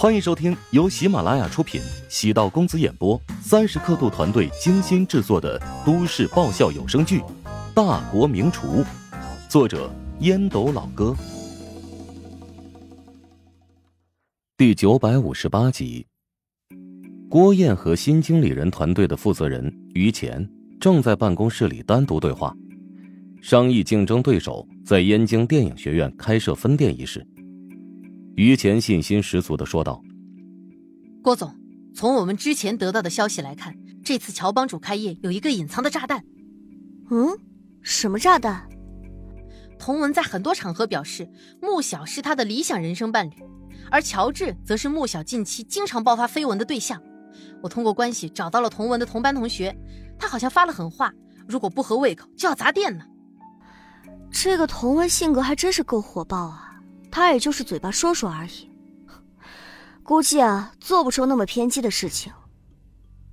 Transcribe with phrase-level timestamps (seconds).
[0.00, 7.18] 欢迎收听由喜马拉雅出品、喜道公子演播、三十刻度团队精心制作的都市爆笑有声剧
[7.74, 8.66] 《大国名厨》，
[9.46, 11.14] 作者烟斗老哥，
[14.56, 16.06] 第九百五十八集。
[17.28, 20.48] 郭燕和新经理人团队的负责人于前
[20.80, 22.56] 正在办公室里单独对话，
[23.42, 27.22] 商议竞争对手在燕京电影学院开设分店一事。
[28.40, 30.02] 于前信心十足的说道
[31.22, 31.54] ：“郭总，
[31.94, 36.24] 从我们之前得到的消息来看，这次乔帮主开业有一个隐藏的炸弹。
[37.10, 37.36] 嗯，
[37.82, 38.66] 什么炸弹？
[39.78, 41.30] 童文在很多场合表示，
[41.60, 43.34] 穆小是他的理想人生伴侣，
[43.90, 46.98] 而乔治则是穆小近期经常爆发绯闻的对象。
[47.62, 49.76] 我通过关系找到了童文的同班同学，
[50.18, 51.12] 他好像发了狠话，
[51.46, 53.04] 如果不合胃口就要砸店呢。
[54.30, 56.68] 这个童文性格还真是够火爆啊。”
[57.10, 58.70] 他也就是嘴巴说说而已，
[60.02, 62.32] 估计啊做不出那么偏激的事情。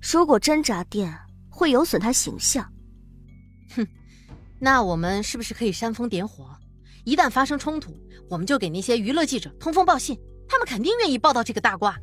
[0.00, 1.16] 如果真砸店，
[1.50, 2.64] 会有损他形象。
[3.76, 3.86] 哼，
[4.58, 6.56] 那我们是不是可以煽风点火？
[7.04, 7.94] 一旦发生冲突，
[8.28, 11.96] 我们就给那些娱乐记者通风报信，他们肯定愿意报道这个大瓜。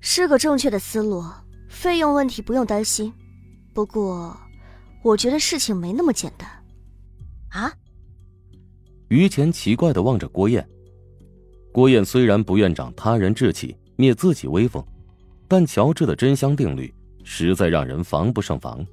[0.00, 1.24] 是个正确的思路，
[1.68, 3.12] 费用问题不用担心。
[3.74, 4.36] 不过，
[5.02, 6.48] 我觉得事情没那么简单。
[7.50, 7.72] 啊？
[9.08, 10.68] 于谦奇怪的望着郭燕，
[11.72, 14.84] 郭燕虽然不愿长他人志气，灭自己威风，
[15.46, 18.84] 但乔治的真香定律实在让人防不胜防。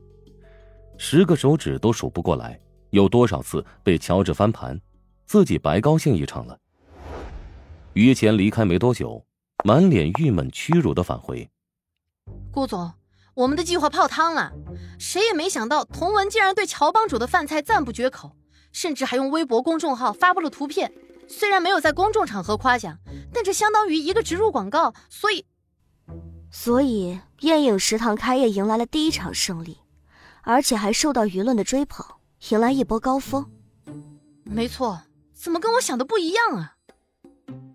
[1.00, 2.59] 十个手指都数不过来，
[2.91, 4.80] 有多少次被乔治翻盘，
[5.25, 6.56] 自己白高兴一场了。
[7.94, 9.25] 于谦离开没多久，
[9.66, 11.50] 满脸郁闷屈辱的返回
[12.53, 12.91] ：“郭总，
[13.34, 14.53] 我们的计划泡汤了，
[15.00, 18.36] 谁也没想到童文竟然对乔帮主的饭菜赞不绝口。”
[18.73, 20.91] 甚至还用微博公众号发布了图片，
[21.29, 22.97] 虽然没有在公众场合夸奖，
[23.33, 25.45] 但这相当于一个植入广告，所以，
[26.52, 29.77] 所以宴影食堂开业迎来了第一场胜利，
[30.41, 32.06] 而且还受到舆论的追捧，
[32.50, 33.50] 迎来一波高峰。
[34.44, 35.00] 没错，
[35.33, 36.75] 怎么跟我想的不一样啊？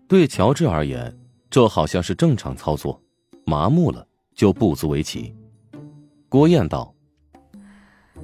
[0.06, 3.00] 对乔治而言，这好像是正常操作，
[3.46, 5.34] 麻木了就不足为奇。
[6.28, 6.94] 郭燕道：“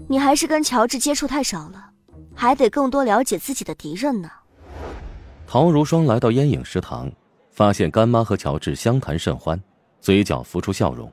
[0.08, 1.92] 你还是跟乔治接触太少了。”
[2.34, 4.30] 还得更多了解自己的敌人呢。
[5.46, 7.10] 陶如霜来到烟影食堂，
[7.50, 9.60] 发现干妈和乔治相谈甚欢，
[10.00, 11.10] 嘴角浮出笑容。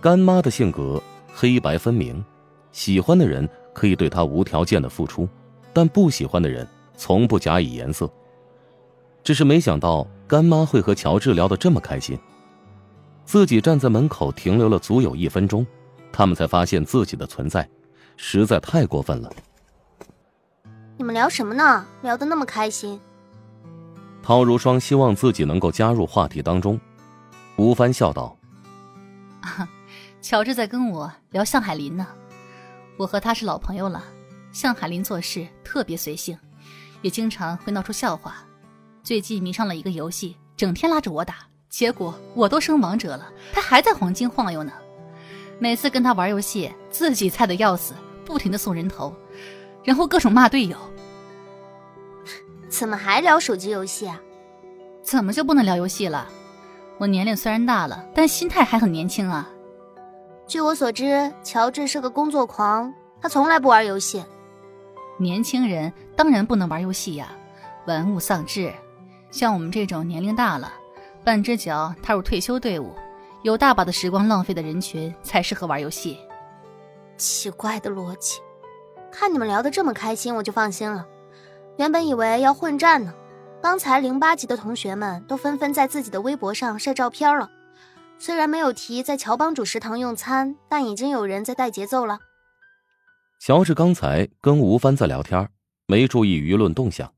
[0.00, 1.00] 干妈的性格
[1.32, 2.22] 黑白分明，
[2.72, 5.28] 喜欢的人可以对她无条件的付出，
[5.72, 6.66] 但不喜欢的人
[6.96, 8.10] 从不假以颜色。
[9.22, 12.18] 只是没想到干妈会和乔治聊得这么开心。
[13.24, 15.66] 自己站在门口停留了足有一分钟，
[16.12, 17.66] 他们才发现自己的存在，
[18.18, 19.32] 实在太过分了。
[20.96, 21.84] 你们聊什么呢？
[22.02, 23.00] 聊得那么开心。
[24.22, 26.80] 陶如霜希望自己能够加入话题当中。
[27.56, 28.36] 吴帆笑道
[30.22, 32.06] ：“乔治在跟我聊向海林呢。
[32.96, 34.04] 我和他是老朋友了。
[34.52, 36.38] 向海林做事特别随性，
[37.02, 38.36] 也经常会闹出笑话。
[39.02, 41.38] 最近迷上了一个游戏，整天拉着我打，
[41.68, 44.72] 结果我都升王者了，他还在黄金晃悠呢。
[45.58, 47.94] 每次跟他玩游戏，自己菜的要死，
[48.24, 49.12] 不停的送人头。”
[49.84, 50.76] 然后各种骂队友，
[52.68, 54.20] 怎么还聊手机游戏啊？
[55.02, 56.26] 怎么就不能聊游戏了？
[56.96, 59.48] 我年龄虽然大了，但心态还很年轻啊。
[60.46, 64.24] 据我所知，乔治是个工作狂，他从来不玩游戏。
[65.18, 67.32] 年轻人当然不能玩游戏呀，
[67.86, 68.72] 玩物丧志。
[69.30, 70.72] 像我们这种年龄大了，
[71.22, 72.94] 半只脚踏入退休队伍，
[73.42, 76.18] 有大把的时光浪费的人群才适合玩游戏。
[77.16, 78.40] 奇怪的逻辑。
[79.14, 81.06] 看你们聊得这么开心，我就放心了。
[81.78, 83.14] 原本以为要混战呢，
[83.62, 87.48] 刚才零八级的同学们都纷纷在自己的微博上晒照片了。
[88.18, 92.18] 虽然没有提在乔帮主食堂用餐，但已经有人在带节奏了。
[93.40, 95.48] 乔治刚才跟吴帆在聊天，
[95.86, 97.12] 没注意舆论动向，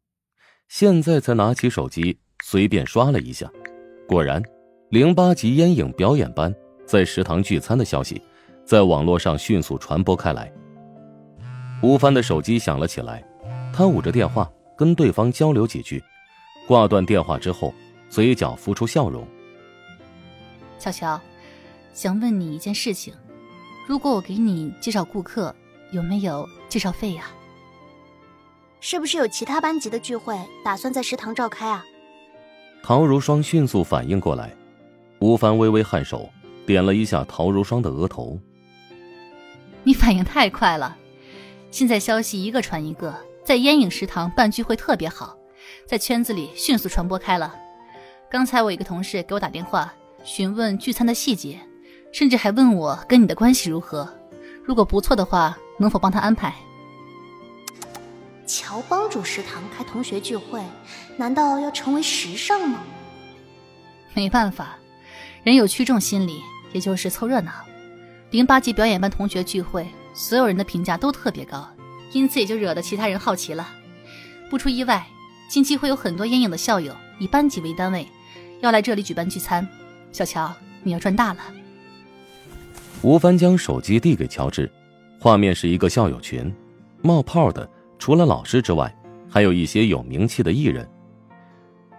[0.68, 3.50] 现在才拿起手机随便刷了一下，
[4.06, 4.42] 果然，
[4.90, 6.54] 零八级烟影表演班
[6.84, 8.20] 在食堂聚餐的消息，
[8.66, 10.52] 在网络上迅速传播开来。
[11.82, 13.22] 吴帆的手机响了起来，
[13.72, 16.02] 他捂着电话跟对方交流几句，
[16.66, 17.72] 挂断电话之后，
[18.08, 19.26] 嘴角浮出笑容。
[20.78, 21.20] 乔乔，
[21.92, 23.14] 想问你一件事情，
[23.86, 25.54] 如果我给你介绍顾客，
[25.92, 27.24] 有没有介绍费呀？
[28.80, 31.84] 是不是有其他班级的聚会打算在食堂召开啊？
[32.82, 34.54] 陶如霜迅速反应过来，
[35.18, 36.28] 吴凡微微颔首，
[36.66, 38.38] 点了一下陶如霜的额头。
[39.82, 40.96] 你反应太快了。
[41.70, 43.14] 现在消息一个传一个，
[43.44, 45.36] 在烟影食堂办聚会特别好，
[45.86, 47.54] 在圈子里迅速传播开了。
[48.30, 49.92] 刚才我一个同事给我打电话，
[50.24, 51.60] 询问聚餐的细节，
[52.12, 54.08] 甚至还问我跟你的关系如何。
[54.64, 56.54] 如果不错的话，能否帮他安排？
[58.46, 60.62] 乔帮主食堂开同学聚会，
[61.16, 62.80] 难道要成为时尚吗？
[64.14, 64.78] 没办法，
[65.42, 66.40] 人有趋众心理，
[66.72, 67.52] 也就是凑热闹。
[68.30, 69.86] 零八级表演班同学聚会，
[70.16, 71.68] 所有人的评价都特别高，
[72.12, 73.68] 因此也就惹得其他人好奇了。
[74.48, 75.06] 不出意外，
[75.46, 78.08] 近期会有很多烟影的校友以班级为单位，
[78.62, 79.68] 要来这里举办聚餐。
[80.12, 80.50] 小乔，
[80.82, 81.40] 你要赚大了。
[83.02, 84.70] 吴帆将手机递给乔治，
[85.20, 86.50] 画面是一个校友群，
[87.02, 87.68] 冒泡的
[87.98, 88.90] 除了老师之外，
[89.28, 90.88] 还有一些有名气的艺人。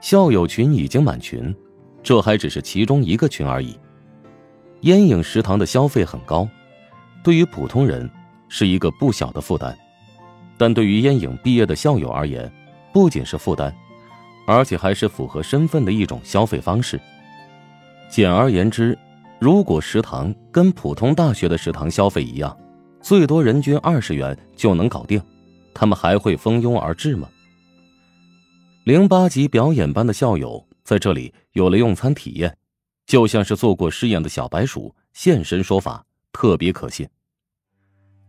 [0.02, 1.56] 校友群已经满群，
[2.02, 3.80] 这还只是其中一个群而已。
[4.82, 6.48] 烟影食堂的消费很高，
[7.28, 8.10] 对于普通人
[8.48, 9.78] 是一个不小的负担，
[10.58, 12.50] 但对于烟影毕业的校友而言，
[12.94, 13.76] 不仅是负担，
[14.48, 16.98] 而且还是符合身份的一种消费方式。
[18.10, 18.98] 简而言之，
[19.40, 22.58] 如果食堂跟普通大学的食堂消费一样，
[23.02, 25.22] 最多人均二十元就能搞定，
[25.74, 27.28] 他们还会蜂拥而至吗？
[28.86, 32.58] 零八级表演班的校友在这里有了用餐体验。
[33.06, 37.06] 就像是做过试验的小白鼠现身说法，特别可信。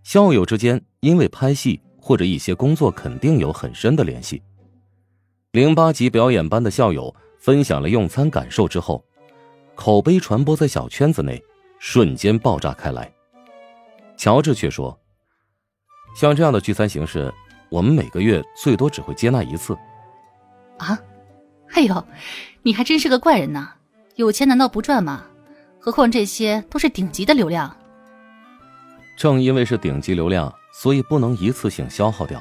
[0.03, 4.43] 校友之间因为拍戏或者一些工作，肯定有很深的联系。
[5.53, 9.05] 零八级表演班的校友分享了用餐感受之后，
[9.75, 11.43] 口碑传播在小圈子内，
[11.79, 13.11] 瞬间爆炸开来。
[14.17, 14.99] 乔治却说
[16.17, 17.33] ：“像这样的聚餐形式，
[17.71, 19.77] 我们每个月最多只会接纳一次。”
[20.79, 20.99] 啊，
[21.73, 22.05] 哎呦，
[22.63, 23.75] 你还真是个怪人呐！
[24.17, 25.25] 有钱难道不赚吗？
[25.79, 27.75] 何况这些都是顶级的流量。
[29.19, 32.41] 正因为是顶级流量，所以不能一次性消耗掉。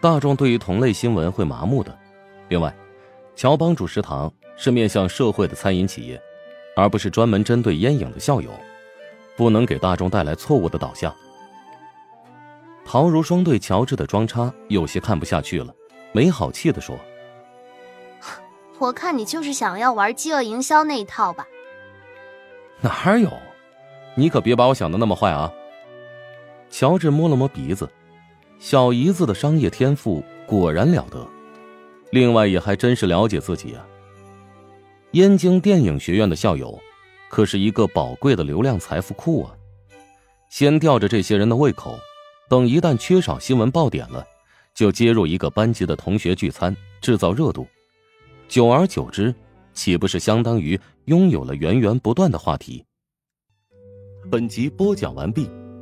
[0.00, 1.98] 大众对于同类新闻会麻木的。
[2.48, 2.72] 另外，
[3.34, 6.22] 乔帮主食堂是面向社会的餐饮企业，
[6.76, 8.48] 而不是专门针对烟瘾的校友，
[9.36, 11.12] 不能给大众带来错误的导向。
[12.84, 15.74] 陶如霜对乔治的装叉有些看不下去了，
[16.12, 16.96] 没好气的说。
[18.78, 21.44] 我看你就是想要玩饥饿营销那一套吧？
[22.82, 23.28] 哪有？
[24.14, 25.52] 你可别把我想的那么坏啊！
[26.76, 27.88] 乔治摸了摸鼻子，
[28.58, 31.24] 小姨子的商业天赋果然了得，
[32.10, 33.86] 另外也还真是了解自己啊。
[35.12, 36.76] 燕京电影学院的校友，
[37.28, 39.54] 可是一个宝贵的流量财富库啊！
[40.50, 41.96] 先吊着这些人的胃口，
[42.48, 44.26] 等一旦缺少新闻爆点了，
[44.74, 47.64] 就接入一个班级的同学聚餐，制造热度。
[48.48, 49.32] 久而久之，
[49.74, 52.84] 岂不是相当于拥有了源源不断的话题？
[54.28, 55.48] 本集播讲完毕，